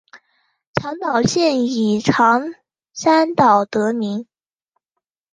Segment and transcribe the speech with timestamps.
[0.73, 2.55] 长岛县以长
[2.91, 4.25] 山岛得名。